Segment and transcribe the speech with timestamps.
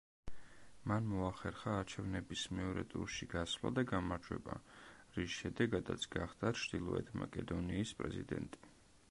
[0.91, 4.57] მან მოახერხა არჩევნების მეორე ტურში გასვლა და გამარჯვება,
[5.19, 8.69] რის შედეგადაც გახდა ჩრდილოეთ მაკედონიის პრეზიდენტი.